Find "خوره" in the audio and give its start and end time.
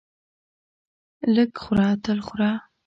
1.61-1.87, 2.27-2.51